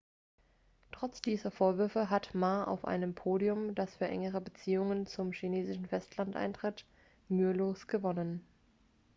[0.91, 6.35] trotz dieser vorwürfe hat ma auf einem podium das für engere beziehungen zum chinesischen festland
[6.35, 6.85] eintritt
[7.29, 8.41] mühelos gewonnen.x